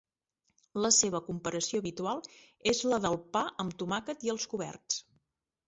La 0.85 0.89
seva 0.99 1.21
comparació 1.27 1.83
habitual 1.83 2.23
és 2.73 2.81
la 2.95 3.01
del 3.05 3.21
pa 3.37 3.45
amb 3.65 3.79
tomàquet 3.85 4.29
i 4.31 4.35
els 4.37 4.51
coberts. 4.57 5.03